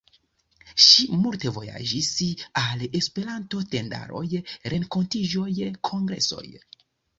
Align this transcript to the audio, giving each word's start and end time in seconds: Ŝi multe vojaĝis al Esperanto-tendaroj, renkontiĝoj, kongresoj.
Ŝi 0.85 1.03
multe 1.25 1.51
vojaĝis 1.57 2.09
al 2.63 2.81
Esperanto-tendaroj, 3.01 4.25
renkontiĝoj, 4.75 5.55
kongresoj. 5.93 6.45